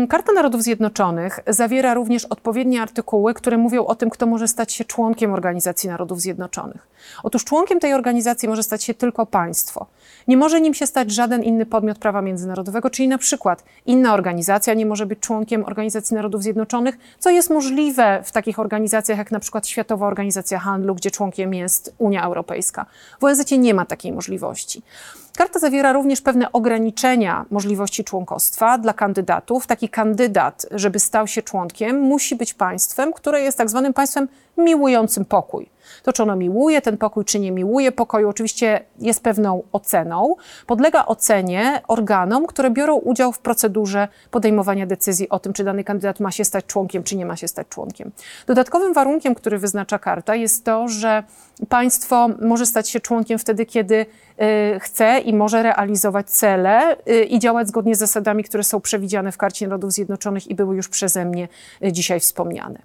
Karta 0.10 0.34
Narodów 0.34 0.64
Zjednoczonych 0.64 1.40
zawiera 1.48 1.94
również 1.94 2.26
odpowiednie 2.26 2.82
artykuły, 2.82 3.34
które 3.34 3.58
mówią 3.58 3.86
o 3.86 3.96
tym, 3.96 4.10
kto 4.10 4.26
może 4.26 4.48
stać 4.48 4.74
się 4.74 4.86
członkiem 4.86 5.34
Organizacji 5.34 5.90
Narodów 5.90 6.22
Zjednoczonych. 6.22 6.88
Otóż 7.24 7.46
członkiem 7.46 7.80
tej 7.80 7.94
organizacji 7.94 8.50
może 8.50 8.64
stać 8.64 8.84
się 8.84 8.94
tylko 8.94 9.26
państwo. 9.26 9.86
Nie 10.28 10.38
może 10.38 10.62
nim 10.62 10.74
się 10.74 10.88
stać 10.88 11.12
żaden 11.12 11.44
inny 11.44 11.66
podmiot 11.66 11.98
prawa 11.98 12.22
międzynarodowego, 12.22 12.90
czyli 12.90 13.08
na 13.08 13.18
przykład 13.18 13.64
inna 13.86 14.14
organizacja 14.14 14.74
nie 14.74 14.86
może 14.86 15.06
być 15.06 15.20
członkiem 15.20 15.66
Organizacji 15.66 16.16
Narodów 16.16 16.44
Zjednoczonych, 16.44 16.98
co 17.20 17.30
jest 17.30 17.50
możliwe 17.50 18.22
w 18.24 18.32
takich 18.32 18.60
organizacjach 18.60 19.18
jak 19.18 19.32
na 19.32 19.40
przykład 19.40 19.68
Światowa 19.68 20.08
Organizacja 20.08 20.60
Handlu, 20.60 20.96
gdzie 20.96 21.12
członkiem 21.12 21.54
jest 21.54 21.94
Unia 21.98 22.24
Europejska. 22.24 22.86
W 23.20 23.24
ONZ 23.24 23.52
nie 23.52 23.74
ma 23.74 23.86
takiej 23.86 24.12
możliwości. 24.12 24.82
Karta 25.40 25.60
zawiera 25.60 25.94
również 25.94 26.22
pewne 26.22 26.52
ograniczenia 26.52 27.46
możliwości 27.50 28.04
członkostwa 28.04 28.78
dla 28.78 28.94
kandydatów. 28.94 29.68
Taki 29.68 29.90
kandydat, 29.90 30.66
żeby 30.72 31.00
stał 31.00 31.28
się 31.28 31.42
członkiem, 31.42 32.00
musi 32.00 32.36
być 32.36 32.54
państwem, 32.54 33.14
które 33.14 33.42
jest 33.42 33.58
tak 33.58 33.70
zwanym 33.70 33.94
państwem 33.94 34.28
miłującym 34.58 35.26
pokój. 35.26 35.70
To, 36.04 36.14
czy 36.14 36.24
ono 36.24 36.36
miłuje 36.36 36.82
ten 36.82 36.98
pokój, 36.98 37.26
czy 37.26 37.40
nie 37.40 37.52
miłuje 37.52 37.92
pokoju, 37.92 38.30
oczywiście 38.30 38.82
jest 39.00 39.24
pewną 39.24 39.64
oceną. 39.72 40.36
Podlega 40.68 41.06
ocenie 41.06 41.82
organom, 41.88 42.46
które 42.46 42.72
biorą 42.72 42.96
udział 42.96 43.32
w 43.32 43.40
procedurze 43.40 44.08
podejmowania 44.32 44.86
decyzji 44.86 45.30
o 45.30 45.40
tym, 45.40 45.54
czy 45.54 45.64
dany 45.64 45.84
kandydat 45.84 46.20
ma 46.20 46.32
się 46.32 46.46
stać 46.46 46.66
członkiem, 46.66 47.04
czy 47.04 47.16
nie 47.16 47.26
ma 47.26 47.36
się 47.36 47.48
stać 47.48 47.68
członkiem. 47.68 48.12
Dodatkowym 48.48 48.94
warunkiem, 48.94 49.36
który 49.36 49.58
wyznacza 49.58 50.00
karta, 50.00 50.36
jest 50.36 50.66
to, 50.66 50.88
że 50.88 51.24
państwo 51.70 52.30
może 52.42 52.66
stać 52.66 52.90
się 52.90 53.00
członkiem 53.00 53.40
wtedy, 53.40 53.66
kiedy 53.66 53.96
y, 54.76 54.80
chce 54.80 55.20
i 55.20 55.34
może 55.34 55.64
realizować 55.64 56.30
cele 56.30 56.98
y, 57.08 57.24
i 57.24 57.40
działać 57.40 57.68
zgodnie 57.68 57.96
z 57.96 58.00
zasadami, 58.00 58.44
które 58.44 58.64
są 58.64 58.82
przewidziane 58.82 59.32
w 59.32 59.38
Karcie 59.38 59.68
Narodów 59.68 59.92
Zjednoczonych 59.92 60.48
i 60.48 60.56
były 60.56 60.76
już 60.76 60.90
przeze 60.90 61.26
mnie 61.26 61.48
y, 61.84 61.92
dzisiaj 61.92 62.20
wspomniane. 62.20 62.80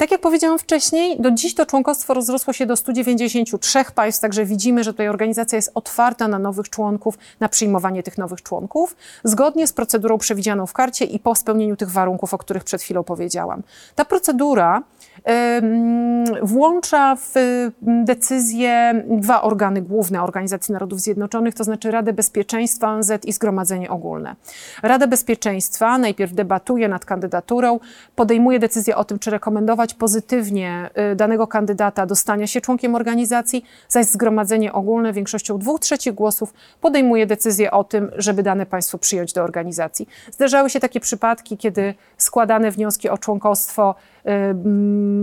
Tak 0.00 0.10
jak 0.10 0.20
powiedziałam 0.20 0.58
wcześniej, 0.58 1.20
do 1.20 1.30
dziś 1.30 1.54
to 1.54 1.66
członkostwo 1.66 2.14
rozrosło 2.14 2.52
się 2.52 2.66
do 2.66 2.76
193 2.76 3.84
państw, 3.94 4.20
także 4.20 4.44
widzimy, 4.44 4.84
że 4.84 4.92
tutaj 4.92 5.08
organizacja 5.08 5.56
jest 5.56 5.70
otwarta 5.74 6.28
na 6.28 6.38
nowych 6.38 6.68
członków, 6.70 7.18
na 7.40 7.48
przyjmowanie 7.48 8.02
tych 8.02 8.18
nowych 8.18 8.42
członków, 8.42 8.96
zgodnie 9.24 9.66
z 9.66 9.72
procedurą 9.72 10.18
przewidzianą 10.18 10.66
w 10.66 10.72
karcie 10.72 11.04
i 11.04 11.18
po 11.18 11.34
spełnieniu 11.34 11.76
tych 11.76 11.90
warunków, 11.90 12.34
o 12.34 12.38
których 12.38 12.64
przed 12.64 12.82
chwilą 12.82 13.04
powiedziałam. 13.04 13.62
Ta 13.94 14.04
procedura 14.04 14.82
włącza 16.42 17.16
w 17.16 17.34
decyzję 17.82 19.04
dwa 19.08 19.42
organy 19.42 19.82
główne 19.82 20.22
Organizacji 20.22 20.72
Narodów 20.72 21.00
Zjednoczonych, 21.00 21.54
to 21.54 21.64
znaczy 21.64 21.90
Radę 21.90 22.12
Bezpieczeństwa 22.12 22.88
ONZ 22.88 23.12
i 23.24 23.32
Zgromadzenie 23.32 23.90
Ogólne. 23.90 24.36
Rada 24.82 25.06
Bezpieczeństwa 25.06 25.98
najpierw 25.98 26.32
debatuje 26.32 26.88
nad 26.88 27.04
kandydaturą, 27.04 27.80
podejmuje 28.16 28.58
decyzję 28.58 28.96
o 28.96 29.04
tym, 29.04 29.18
czy 29.18 29.30
rekomendować 29.30 29.89
pozytywnie 29.94 30.90
y, 31.12 31.16
danego 31.16 31.46
kandydata 31.46 32.06
do 32.06 32.16
stania 32.16 32.46
się 32.46 32.60
członkiem 32.60 32.94
organizacji, 32.94 33.64
zaś 33.88 34.06
Zgromadzenie 34.06 34.72
Ogólne 34.72 35.12
większością 35.12 35.58
dwóch 35.58 35.80
trzecich 35.80 36.14
głosów 36.14 36.54
podejmuje 36.80 37.26
decyzję 37.26 37.70
o 37.70 37.84
tym, 37.84 38.10
żeby 38.16 38.42
dane 38.42 38.66
państwo 38.66 38.98
przyjąć 38.98 39.32
do 39.32 39.42
organizacji. 39.42 40.08
Zdarzały 40.32 40.70
się 40.70 40.80
takie 40.80 41.00
przypadki, 41.00 41.56
kiedy 41.56 41.94
składane 42.16 42.70
wnioski 42.70 43.08
o 43.08 43.18
członkostwo 43.18 43.94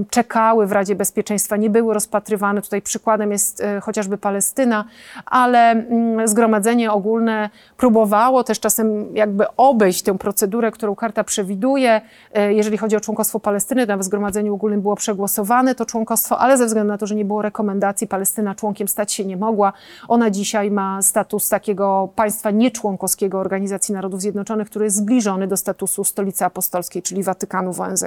czekały 0.09 0.67
w 0.67 0.71
Radzie 0.71 0.95
Bezpieczeństwa, 0.95 1.57
nie 1.57 1.69
były 1.69 1.93
rozpatrywane. 1.93 2.61
Tutaj 2.61 2.81
przykładem 2.81 3.31
jest 3.31 3.61
y, 3.61 3.81
chociażby 3.81 4.17
Palestyna, 4.17 4.85
ale 5.25 5.71
mm, 5.71 6.27
Zgromadzenie 6.27 6.91
Ogólne 6.91 7.49
próbowało 7.77 8.43
też 8.43 8.59
czasem 8.59 9.15
jakby 9.15 9.45
obejść 9.57 10.01
tę 10.01 10.17
procedurę, 10.17 10.71
którą 10.71 10.95
karta 10.95 11.23
przewiduje. 11.23 12.01
Y, 12.37 12.53
jeżeli 12.53 12.77
chodzi 12.77 12.95
o 12.95 12.99
członkostwo 12.99 13.39
Palestyny, 13.39 13.97
w 13.97 14.03
Zgromadzeniu 14.03 14.53
Ogólnym 14.53 14.81
było 14.81 14.95
przegłosowane 14.95 15.75
to 15.75 15.85
członkostwo, 15.85 16.39
ale 16.39 16.57
ze 16.57 16.65
względu 16.65 16.91
na 16.93 16.97
to, 16.97 17.07
że 17.07 17.15
nie 17.15 17.25
było 17.25 17.41
rekomendacji, 17.41 18.07
Palestyna 18.07 18.55
członkiem 18.55 18.87
stać 18.87 19.13
się 19.13 19.25
nie 19.25 19.37
mogła. 19.37 19.73
Ona 20.07 20.29
dzisiaj 20.29 20.71
ma 20.71 21.01
status 21.01 21.49
takiego 21.49 22.09
państwa 22.15 22.51
nieczłonkowskiego 22.51 23.39
Organizacji 23.39 23.93
Narodów 23.93 24.21
Zjednoczonych, 24.21 24.69
który 24.69 24.85
jest 24.85 24.97
zbliżony 24.97 25.47
do 25.47 25.57
statusu 25.57 26.03
stolicy 26.03 26.45
apostolskiej, 26.45 27.01
czyli 27.01 27.23
Watykanu 27.23 27.73
w 27.73 27.81
ONZ. 27.81 28.05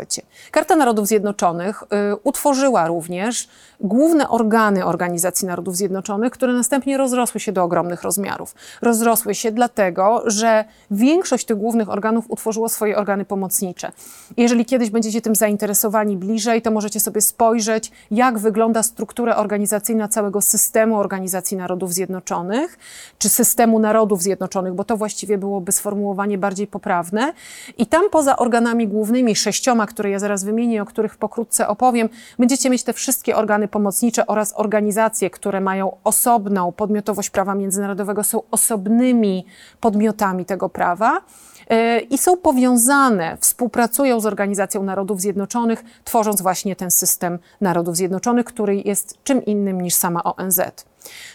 Karta 0.51 0.77
Narodów 0.81 1.07
Zjednoczonych 1.07 1.83
y, 1.83 1.87
utworzyła 2.25 2.87
również 2.87 3.49
główne 3.81 4.29
organy 4.29 4.85
Organizacji 4.85 5.49
Narodów 5.49 5.77
Zjednoczonych, 5.77 6.33
które 6.33 6.53
następnie 6.53 6.97
rozrosły 6.97 7.41
się 7.41 7.53
do 7.53 7.65
ogromnych 7.65 8.03
rozmiarów. 8.03 8.55
Rozrosły 8.83 9.35
się 9.35 9.53
dlatego, 9.53 10.23
że 10.27 10.65
większość 10.91 11.45
tych 11.47 11.57
głównych 11.57 11.89
organów 11.89 12.25
utworzyło 12.29 12.69
swoje 12.69 12.97
organy 12.97 13.25
pomocnicze. 13.25 13.93
Jeżeli 14.37 14.65
kiedyś 14.65 14.91
będziecie 14.91 15.21
tym 15.21 15.35
zainteresowani 15.35 16.17
bliżej, 16.17 16.63
to 16.63 16.71
możecie 16.71 17.01
sobie 17.01 17.21
spojrzeć, 17.21 17.93
jak 18.11 18.39
wygląda 18.39 18.83
struktura 18.83 19.37
organizacyjna 19.37 20.09
całego 20.09 20.41
systemu 20.41 20.99
Organizacji 20.99 21.57
Narodów 21.57 21.93
Zjednoczonych, 21.93 22.79
czy 23.19 23.29
systemu 23.29 23.79
Narodów 23.79 24.23
Zjednoczonych, 24.23 24.75
bo 24.75 24.85
to 24.85 24.97
właściwie 24.97 25.39
byłoby 25.39 25.73
sformułowanie 25.73 26.39
bardziej 26.39 26.67
poprawne. 26.67 27.33
I 27.79 27.87
tam 27.87 28.11
poza 28.11 28.37
organami 28.37 28.89
głównymi, 28.89 29.37
sześcioma, 29.37 29.87
które 29.87 30.11
ja 30.11 30.19
zaraz 30.19 30.45
wymienię, 30.45 30.70
o 30.79 30.85
których 30.85 31.17
pokrótce 31.17 31.69
opowiem, 31.69 32.09
będziecie 32.39 32.71
mieć 32.71 32.83
te 32.83 32.93
wszystkie 32.93 33.37
organy 33.37 33.69
pomocnicze 33.69 34.27
oraz 34.27 34.53
organizacje, 34.57 35.31
które 35.31 35.61
mają 35.61 35.97
osobną 36.05 36.73
podmiotowość 36.73 37.31
prawa 37.31 37.55
międzynarodowego, 37.55 38.25
są 38.25 38.43
osobnymi 38.50 39.47
podmiotami 39.81 40.45
tego 40.45 40.69
prawa 40.69 41.21
e, 41.69 42.00
i 42.00 42.19
są 42.19 42.37
powiązane, 42.37 43.37
współpracują 43.41 44.21
z 44.21 44.27
Organizacją 44.27 44.83
Narodów 44.83 45.21
Zjednoczonych, 45.21 45.85
tworząc 46.05 46.43
właśnie 46.43 46.77
ten 46.77 46.91
system 46.91 47.39
Narodów 47.61 47.97
Zjednoczonych, 47.97 48.47
który 48.47 48.77
jest 48.77 49.19
czym 49.25 49.45
innym 49.45 49.81
niż 49.81 49.95
sama 49.95 50.25
ONZ. 50.25 50.61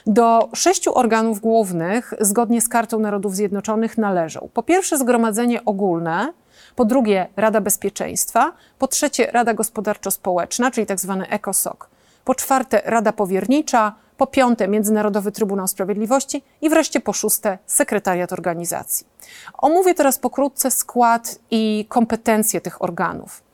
Do 0.07 0.49
sześciu 0.53 0.97
organów 0.97 1.39
głównych, 1.39 2.13
zgodnie 2.19 2.61
z 2.61 2.69
Kartą 2.69 2.99
Narodów 2.99 3.35
Zjednoczonych, 3.35 3.97
należą 3.97 4.49
po 4.53 4.63
pierwsze 4.63 4.97
Zgromadzenie 4.97 5.65
Ogólne, 5.65 6.33
po 6.75 6.85
drugie 6.85 7.27
Rada 7.35 7.61
Bezpieczeństwa, 7.61 8.53
po 8.79 8.87
trzecie 8.87 9.31
Rada 9.31 9.53
Gospodarczo-Społeczna, 9.53 10.71
czyli 10.71 10.87
tak 10.87 10.99
zwany 10.99 11.29
ECOSOC, 11.29 11.77
po 12.25 12.35
czwarte 12.35 12.81
Rada 12.85 13.13
Powiernicza, 13.13 13.95
po 14.17 14.27
piąte 14.27 14.67
Międzynarodowy 14.67 15.31
Trybunał 15.31 15.67
Sprawiedliwości 15.67 16.43
i 16.61 16.69
wreszcie 16.69 16.99
po 16.99 17.13
szóste 17.13 17.57
Sekretariat 17.65 18.33
Organizacji. 18.33 19.07
Omówię 19.57 19.93
teraz 19.93 20.19
pokrótce 20.19 20.71
skład 20.71 21.39
i 21.51 21.85
kompetencje 21.89 22.61
tych 22.61 22.81
organów. 22.81 23.44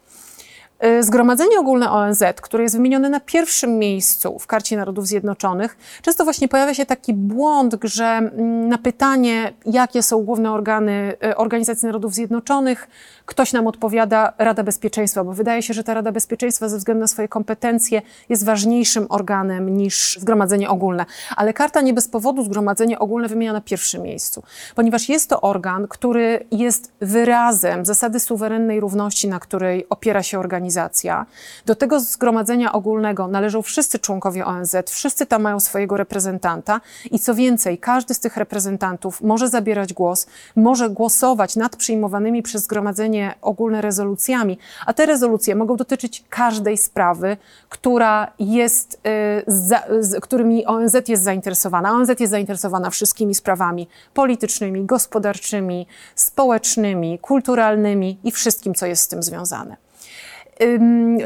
Y, 0.86 1.04
Zgromadzenie 1.04 1.60
Ogólne 1.60 1.92
ONZ, 1.92 2.24
które 2.42 2.64
jest 2.64 2.76
wymienione 2.76 3.10
na 3.10 3.20
pierwszym 3.20 3.80
miejscu 3.80 4.40
w 4.40 4.48
Karcie 4.48 4.78
Narodów 4.78 5.08
Zjednoczonych, 5.08 5.78
często 6.02 6.24
właśnie 6.24 6.48
pojawia 6.48 6.74
się 6.74 6.86
taki 6.86 7.14
błąd, 7.14 7.76
że 7.84 8.06
mm, 8.06 8.70
na 8.70 8.78
pytanie, 8.78 9.54
jakie 9.66 10.04
są 10.04 10.24
główne 10.24 10.52
organy 10.52 11.14
y, 11.26 11.36
Organizacji 11.36 11.86
Narodów 11.86 12.14
Zjednoczonych, 12.14 12.88
ktoś 13.26 13.54
nam 13.54 13.68
odpowiada 13.68 14.34
Rada 14.38 14.64
Bezpieczeństwa, 14.64 15.24
bo 15.24 15.34
wydaje 15.34 15.62
się, 15.64 15.74
że 15.74 15.84
ta 15.84 15.94
Rada 15.94 16.12
Bezpieczeństwa 16.12 16.70
ze 16.70 16.78
względu 16.78 17.02
na 17.02 17.08
swoje 17.08 17.28
kompetencje 17.28 18.02
jest 18.30 18.46
ważniejszym 18.46 19.06
organem 19.10 19.78
niż 19.78 20.18
Zgromadzenie 20.22 20.70
Ogólne. 20.70 21.06
Ale 21.36 21.54
karta 21.54 21.82
nie 21.82 21.94
bez 21.94 22.08
powodu 22.08 22.44
Zgromadzenie 22.44 23.00
Ogólne 23.00 23.28
wymienia 23.28 23.54
na 23.54 23.62
pierwszym 23.62 24.02
miejscu, 24.02 24.44
ponieważ 24.76 25.10
jest 25.10 25.30
to 25.30 25.42
organ, 25.42 25.88
który 25.88 26.46
jest 26.52 26.92
wyrazem 27.02 27.86
zasady 27.86 28.20
suwerennej 28.20 28.80
równości, 28.80 29.28
na 29.28 29.40
której 29.40 29.86
opiera 29.90 30.24
się 30.24 30.40
organizacja 30.40 30.71
organizacja. 30.72 31.26
Do 31.66 31.76
tego 31.76 32.00
zgromadzenia 32.00 32.74
ogólnego 32.74 33.28
należą 33.28 33.62
wszyscy 33.62 34.00
członkowie 34.00 34.46
ONZ, 34.46 34.76
wszyscy 34.90 35.26
tam 35.26 35.42
mają 35.42 35.60
swojego 35.60 35.98
reprezentanta 35.98 36.82
i 37.12 37.20
co 37.20 37.36
więcej, 37.36 37.78
każdy 37.78 38.14
z 38.14 38.20
tych 38.20 38.38
reprezentantów 38.38 39.22
może 39.22 39.50
zabierać 39.50 39.94
głos, 39.94 40.28
może 40.56 40.90
głosować 40.90 41.56
nad 41.56 41.76
przyjmowanymi 41.76 42.44
przez 42.44 42.64
zgromadzenie 42.64 43.34
ogólne 43.42 43.82
rezolucjami, 43.82 44.58
a 44.86 44.94
te 44.94 45.06
rezolucje 45.06 45.56
mogą 45.56 45.76
dotyczyć 45.76 46.24
każdej 46.30 46.78
sprawy, 46.78 47.38
która 47.70 48.32
jest, 48.40 48.94
y, 48.94 49.44
za, 49.48 49.84
z, 50.00 50.20
którymi 50.20 50.66
ONZ 50.66 50.96
jest 51.08 51.24
zainteresowana. 51.24 51.92
ONZ 51.92 52.10
jest 52.20 52.32
zainteresowana 52.32 52.90
wszystkimi 52.90 53.36
sprawami 53.36 53.88
politycznymi, 54.14 54.86
gospodarczymi, 54.86 55.88
społecznymi, 56.16 57.20
kulturalnymi 57.20 58.18
i 58.24 58.32
wszystkim, 58.32 58.74
co 58.74 58.86
jest 58.86 59.04
z 59.04 59.08
tym 59.08 59.24
związane. 59.24 59.91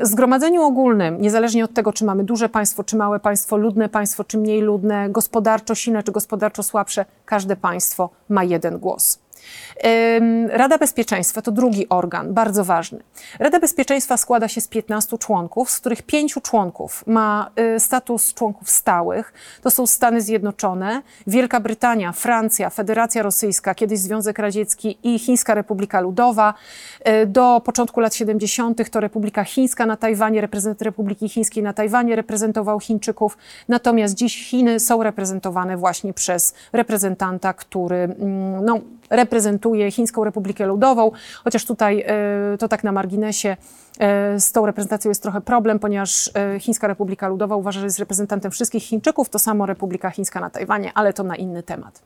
Zgromadzeniu 0.01 0.61
ogólnym, 0.61 1.21
niezależnie 1.21 1.65
od 1.65 1.73
tego, 1.73 1.93
czy 1.93 2.05
mamy 2.05 2.23
duże 2.23 2.49
państwo, 2.49 2.83
czy 2.83 2.95
małe 2.95 3.19
państwo, 3.19 3.57
ludne 3.57 3.89
państwo, 3.89 4.23
czy 4.23 4.37
mniej 4.37 4.61
ludne, 4.61 5.09
gospodarczo 5.09 5.75
silne, 5.75 6.03
czy 6.03 6.11
gospodarczo 6.11 6.63
słabsze, 6.63 7.05
każde 7.25 7.55
państwo 7.55 8.09
ma 8.29 8.43
jeden 8.43 8.79
głos. 8.79 9.24
Rada 10.49 10.77
Bezpieczeństwa 10.77 11.41
to 11.41 11.51
drugi 11.51 11.89
organ, 11.89 12.33
bardzo 12.33 12.63
ważny. 12.63 12.99
Rada 13.39 13.59
Bezpieczeństwa 13.59 14.17
składa 14.17 14.47
się 14.47 14.61
z 14.61 14.67
15 14.67 15.17
członków, 15.17 15.71
z 15.71 15.79
których 15.79 16.01
pięciu 16.01 16.41
członków 16.41 17.03
ma 17.07 17.51
y, 17.75 17.79
status 17.79 18.33
członków 18.33 18.69
stałych. 18.69 19.33
To 19.61 19.71
są 19.71 19.87
Stany 19.87 20.21
Zjednoczone, 20.21 21.01
Wielka 21.27 21.59
Brytania, 21.59 22.11
Francja, 22.11 22.69
Federacja 22.69 23.23
Rosyjska, 23.23 23.75
kiedyś 23.75 23.99
Związek 23.99 24.39
Radziecki 24.39 24.97
i 25.03 25.19
Chińska 25.19 25.53
Republika 25.53 26.01
Ludowa. 26.01 26.53
Y, 27.07 27.25
do 27.25 27.61
początku 27.65 27.99
lat 27.99 28.15
70. 28.15 28.89
to 28.89 28.99
Republika 28.99 29.43
Chińska 29.43 29.85
na 29.85 29.97
Tajwanie, 29.97 30.41
reprezentant 30.41 30.81
Republiki 30.81 31.29
Chińskiej 31.29 31.63
na 31.63 31.73
Tajwanie 31.73 32.15
reprezentował 32.15 32.79
Chińczyków. 32.79 33.37
Natomiast 33.67 34.15
dziś 34.15 34.49
Chiny 34.49 34.79
są 34.79 35.03
reprezentowane 35.03 35.77
właśnie 35.77 36.13
przez 36.13 36.53
reprezentanta, 36.73 37.53
który 37.53 37.95
mm, 37.95 38.65
no, 38.65 38.79
reprezentuje 39.09 39.34
Chińską 39.91 40.23
Republikę 40.23 40.65
Ludową, 40.65 41.11
chociaż 41.43 41.65
tutaj 41.65 42.03
e, 42.07 42.57
to 42.57 42.67
tak 42.67 42.83
na 42.83 42.91
marginesie 42.91 43.57
E, 43.99 44.39
z 44.39 44.51
tą 44.51 44.65
reprezentacją 44.65 45.09
jest 45.09 45.21
trochę 45.21 45.41
problem, 45.41 45.79
ponieważ 45.79 46.31
e, 46.35 46.59
Chińska 46.59 46.87
Republika 46.87 47.27
Ludowa 47.27 47.55
uważa, 47.55 47.79
że 47.79 47.85
jest 47.85 47.99
reprezentantem 47.99 48.51
wszystkich 48.51 48.83
Chińczyków, 48.83 49.29
to 49.29 49.39
samo 49.39 49.65
Republika 49.65 50.09
Chińska 50.09 50.39
na 50.39 50.49
Tajwanie, 50.49 50.91
ale 50.95 51.13
to 51.13 51.23
na 51.23 51.35
inny 51.35 51.63
temat. 51.63 52.01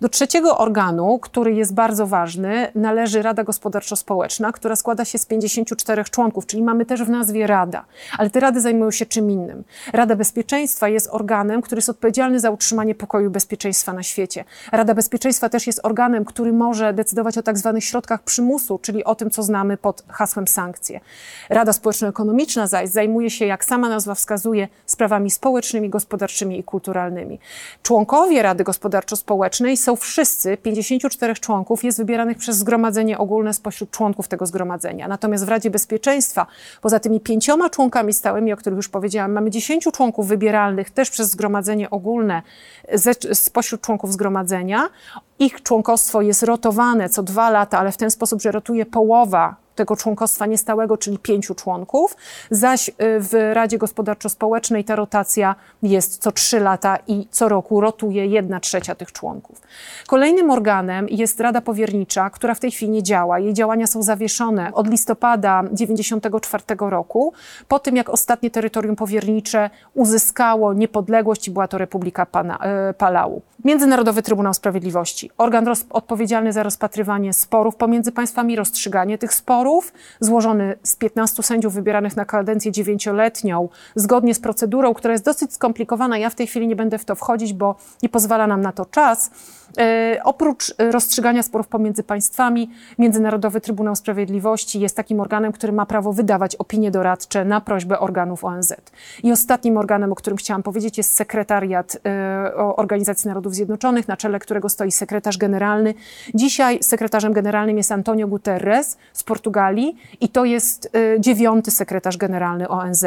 Do 0.00 0.08
trzeciego 0.08 0.58
organu, 0.58 1.18
który 1.18 1.54
jest 1.54 1.74
bardzo 1.74 2.06
ważny, 2.06 2.68
należy 2.74 3.22
Rada 3.22 3.44
Gospodarczo-Społeczna, 3.44 4.52
która 4.52 4.76
składa 4.76 5.04
się 5.04 5.18
z 5.18 5.26
54 5.26 6.04
członków, 6.04 6.46
czyli 6.46 6.62
mamy 6.62 6.86
też 6.86 7.02
w 7.02 7.10
nazwie 7.10 7.46
Rada, 7.46 7.84
ale 8.18 8.30
te 8.30 8.40
rady 8.40 8.60
zajmują 8.60 8.90
się 8.90 9.06
czym 9.06 9.30
innym. 9.30 9.64
Rada 9.92 10.16
Bezpieczeństwa 10.16 10.88
jest 10.88 11.08
organem, 11.12 11.62
który 11.62 11.78
jest 11.78 11.88
odpowiedzialny 11.88 12.40
za 12.40 12.50
utrzymanie 12.50 12.94
pokoju 12.94 13.26
i 13.26 13.30
bezpieczeństwa 13.30 13.92
na 13.92 14.02
świecie. 14.02 14.44
Rada 14.72 14.94
Bezpieczeństwa 14.94 15.48
też 15.48 15.66
jest 15.66 15.80
organem, 15.82 16.24
który 16.24 16.52
może 16.56 16.92
decydować 16.92 17.38
o 17.38 17.42
tak 17.42 17.58
zwanych 17.58 17.84
środkach 17.84 18.22
przymusu, 18.22 18.78
czyli 18.78 19.04
o 19.04 19.14
tym, 19.14 19.30
co 19.30 19.42
znamy 19.42 19.76
pod 19.76 20.04
hasłem 20.08 20.48
sankcje. 20.48 21.00
Rada 21.48 21.72
Społeczno-Ekonomiczna 21.72 22.66
zaś 22.66 22.88
zajmuje 22.88 23.30
się, 23.30 23.46
jak 23.46 23.64
sama 23.64 23.88
nazwa 23.88 24.14
wskazuje, 24.14 24.68
sprawami 24.86 25.30
społecznymi, 25.30 25.90
gospodarczymi 25.90 26.58
i 26.58 26.64
kulturalnymi. 26.64 27.38
Członkowie 27.82 28.42
Rady 28.42 28.64
Gospodarczo-Społecznej 28.64 29.76
są 29.76 29.96
wszyscy, 29.96 30.56
54 30.56 31.34
członków 31.34 31.84
jest 31.84 31.98
wybieranych 31.98 32.38
przez 32.38 32.56
Zgromadzenie 32.56 33.18
Ogólne 33.18 33.54
spośród 33.54 33.90
członków 33.90 34.28
tego 34.28 34.46
zgromadzenia. 34.46 35.08
Natomiast 35.08 35.44
w 35.44 35.48
Radzie 35.48 35.70
Bezpieczeństwa, 35.70 36.46
poza 36.82 37.00
tymi 37.00 37.20
pięcioma 37.20 37.70
członkami 37.70 38.12
stałymi, 38.12 38.52
o 38.52 38.56
których 38.56 38.76
już 38.76 38.88
powiedziałam, 38.88 39.32
mamy 39.32 39.50
10 39.50 39.88
członków 39.92 40.28
wybieralnych 40.28 40.90
też 40.90 41.10
przez 41.10 41.30
Zgromadzenie 41.30 41.90
Ogólne 41.90 42.42
spośród 43.32 43.80
członków 43.80 44.12
zgromadzenia. 44.12 44.88
Ich 45.38 45.62
członkostwo 45.62 46.22
jest 46.22 46.42
rotowane 46.42 47.08
co 47.08 47.22
dwa 47.22 47.50
lata, 47.50 47.78
ale 47.78 47.92
w 47.92 47.96
ten 47.96 48.10
sposób, 48.10 48.42
że 48.42 48.52
rotuje 48.52 48.86
połowa 48.86 49.65
tego 49.76 49.96
członkostwa 49.96 50.46
niestałego, 50.46 50.98
czyli 50.98 51.18
pięciu 51.18 51.54
członków, 51.54 52.16
zaś 52.50 52.88
y, 52.88 52.92
w 52.98 53.52
Radzie 53.52 53.78
Gospodarczo-Społecznej 53.78 54.84
ta 54.84 54.96
rotacja 54.96 55.54
jest 55.82 56.22
co 56.22 56.32
trzy 56.32 56.60
lata 56.60 56.98
i 57.06 57.28
co 57.30 57.48
roku 57.48 57.80
rotuje 57.80 58.26
jedna 58.26 58.60
trzecia 58.60 58.94
tych 58.94 59.12
członków. 59.12 59.60
Kolejnym 60.06 60.50
organem 60.50 61.06
jest 61.08 61.40
Rada 61.40 61.60
Powiernicza, 61.60 62.30
która 62.30 62.54
w 62.54 62.60
tej 62.60 62.70
chwili 62.70 62.90
nie 62.92 63.02
działa. 63.02 63.38
Jej 63.38 63.54
działania 63.54 63.86
są 63.86 64.02
zawieszone 64.02 64.72
od 64.72 64.90
listopada 64.90 65.62
1994 65.62 66.64
roku, 66.78 67.32
po 67.68 67.78
tym 67.78 67.96
jak 67.96 68.08
ostatnie 68.08 68.50
terytorium 68.50 68.96
powiernicze 68.96 69.70
uzyskało 69.94 70.72
niepodległość 70.72 71.48
i 71.48 71.50
była 71.50 71.68
to 71.68 71.78
Republika 71.78 72.26
Pana, 72.26 72.58
y, 72.90 72.94
Palau. 72.94 73.42
Międzynarodowy 73.64 74.22
Trybunał 74.22 74.54
Sprawiedliwości, 74.54 75.30
organ 75.38 75.66
odpowiedzialny 75.90 76.52
za 76.52 76.62
rozpatrywanie 76.62 77.32
sporów 77.32 77.76
pomiędzy 77.76 78.12
państwami, 78.12 78.56
rozstrzyganie 78.56 79.18
tych 79.18 79.34
sporów, 79.34 79.65
złożony 80.20 80.76
z 80.82 80.96
15 80.96 81.42
sędziów 81.42 81.74
wybieranych 81.74 82.16
na 82.16 82.24
kadencję 82.24 82.72
dziewięcioletnią, 82.72 83.68
zgodnie 83.94 84.34
z 84.34 84.40
procedurą, 84.40 84.94
która 84.94 85.12
jest 85.12 85.24
dosyć 85.24 85.54
skomplikowana. 85.54 86.18
Ja 86.18 86.30
w 86.30 86.34
tej 86.34 86.46
chwili 86.46 86.68
nie 86.68 86.76
będę 86.76 86.98
w 86.98 87.04
to 87.04 87.14
wchodzić, 87.14 87.52
bo 87.52 87.74
nie 88.02 88.08
pozwala 88.08 88.46
nam 88.46 88.60
na 88.60 88.72
to 88.72 88.86
czas. 88.86 89.30
E, 89.78 90.20
oprócz 90.24 90.74
rozstrzygania 90.78 91.42
sporów 91.42 91.68
pomiędzy 91.68 92.02
państwami, 92.02 92.70
Międzynarodowy 92.98 93.60
Trybunał 93.60 93.96
Sprawiedliwości 93.96 94.80
jest 94.80 94.96
takim 94.96 95.20
organem, 95.20 95.52
który 95.52 95.72
ma 95.72 95.86
prawo 95.86 96.12
wydawać 96.12 96.56
opinie 96.56 96.90
doradcze 96.90 97.44
na 97.44 97.60
prośbę 97.60 98.00
organów 98.00 98.44
ONZ. 98.44 98.72
I 99.22 99.32
ostatnim 99.32 99.76
organem, 99.76 100.12
o 100.12 100.14
którym 100.14 100.36
chciałam 100.36 100.62
powiedzieć, 100.62 100.98
jest 100.98 101.12
sekretariat 101.12 101.96
e, 102.06 102.54
Organizacji 102.54 103.28
Narodów 103.28 103.54
Zjednoczonych, 103.54 104.08
na 104.08 104.16
czele 104.16 104.38
którego 104.38 104.68
stoi 104.68 104.92
sekretarz 104.92 105.38
generalny. 105.38 105.94
Dzisiaj 106.34 106.78
sekretarzem 106.82 107.32
generalnym 107.32 107.76
jest 107.76 107.92
Antonio 107.92 108.28
Guterres 108.28 108.96
z 109.12 109.24
Portugalii 109.24 109.55
i 110.20 110.28
to 110.28 110.44
jest 110.44 110.90
e, 110.94 111.20
dziewiąty 111.20 111.70
sekretarz 111.70 112.16
generalny 112.16 112.68
ONZ. 112.68 113.04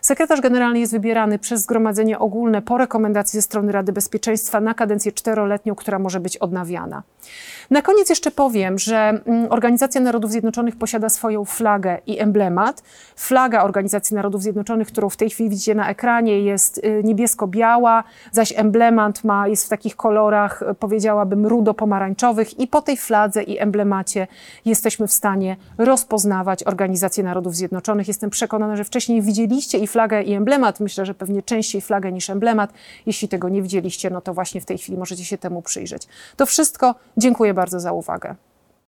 Sekretarz 0.00 0.40
generalny 0.40 0.80
jest 0.80 0.92
wybierany 0.92 1.38
przez 1.38 1.62
Zgromadzenie 1.62 2.18
Ogólne 2.18 2.62
po 2.62 2.78
rekomendacji 2.78 3.36
ze 3.36 3.42
strony 3.42 3.72
Rady 3.72 3.92
Bezpieczeństwa 3.92 4.60
na 4.60 4.74
kadencję 4.74 5.12
czteroletnią, 5.12 5.74
która 5.74 5.98
może 5.98 6.20
być 6.20 6.36
odnawiana. 6.36 7.02
Na 7.70 7.82
koniec 7.82 8.10
jeszcze 8.10 8.30
powiem, 8.30 8.78
że 8.78 8.96
mm, 8.96 9.46
Organizacja 9.50 10.00
Narodów 10.00 10.30
Zjednoczonych 10.30 10.76
posiada 10.76 11.08
swoją 11.08 11.44
flagę 11.44 11.98
i 12.06 12.20
emblemat. 12.20 12.82
Flaga 13.16 13.62
Organizacji 13.62 14.16
Narodów 14.16 14.42
Zjednoczonych, 14.42 14.88
którą 14.88 15.08
w 15.08 15.16
tej 15.16 15.30
chwili 15.30 15.50
widzicie 15.50 15.74
na 15.74 15.90
ekranie, 15.90 16.40
jest 16.40 16.78
y, 16.78 17.02
niebiesko-biała, 17.04 18.04
zaś 18.32 18.52
emblemat 18.56 19.24
ma, 19.24 19.48
jest 19.48 19.66
w 19.66 19.68
takich 19.68 19.96
kolorach, 19.96 20.62
y, 20.62 20.74
powiedziałabym, 20.74 21.46
rudo-pomarańczowych 21.46 22.60
i 22.60 22.66
po 22.66 22.82
tej 22.82 22.96
fladze 22.96 23.42
i 23.42 23.58
emblemacie 23.58 24.26
jesteśmy 24.64 25.06
w 25.06 25.12
stanie 25.12 25.56
rozpoznawać 25.86 26.64
Organizację 26.64 27.24
Narodów 27.24 27.56
Zjednoczonych. 27.56 28.08
Jestem 28.08 28.30
przekonana, 28.30 28.76
że 28.76 28.84
wcześniej 28.84 29.22
widzieliście 29.22 29.78
i 29.78 29.86
flagę, 29.86 30.22
i 30.22 30.32
emblemat. 30.34 30.80
Myślę, 30.80 31.06
że 31.06 31.14
pewnie 31.14 31.42
częściej 31.42 31.80
flagę 31.80 32.12
niż 32.12 32.30
emblemat. 32.30 32.72
Jeśli 33.06 33.28
tego 33.28 33.48
nie 33.48 33.62
widzieliście, 33.62 34.10
no 34.10 34.20
to 34.20 34.34
właśnie 34.34 34.60
w 34.60 34.64
tej 34.64 34.78
chwili 34.78 34.98
możecie 34.98 35.24
się 35.24 35.38
temu 35.38 35.62
przyjrzeć. 35.62 36.08
To 36.36 36.46
wszystko. 36.46 36.94
Dziękuję 37.16 37.54
bardzo 37.54 37.80
za 37.80 37.92
uwagę. 37.92 38.34